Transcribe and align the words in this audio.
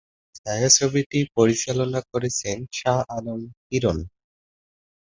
ছায়াছবিটি 0.37 1.19
পরিচালনা 1.35 1.99
করেছেন 2.11 2.57
শাহ 2.71 2.97
আলম 3.17 3.39
কিরণ। 3.67 3.97